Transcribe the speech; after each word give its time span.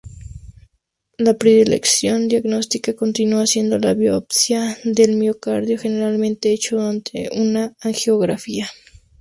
La 1.19 1.35
predilección 1.37 2.27
diagnóstica 2.27 2.95
continúa 2.95 3.45
siendo 3.45 3.77
la 3.77 3.93
biopsia 3.93 4.75
del 4.83 5.15
miocardio, 5.15 5.77
generalmente 5.77 6.51
hecho 6.51 6.77
durante 6.77 7.29
una 7.37 7.75
angiografía. 7.81 8.67